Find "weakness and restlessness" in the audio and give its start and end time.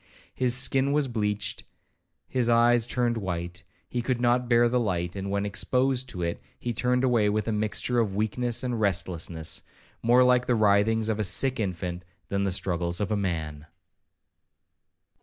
8.15-9.61